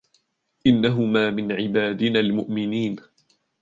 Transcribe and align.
إنهما 0.67 1.29
من 1.29 1.51
عبادنا 1.51 2.19
المؤمنين 2.19 2.95